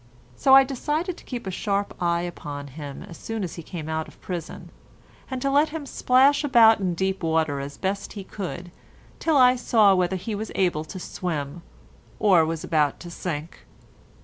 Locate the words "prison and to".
4.19-5.51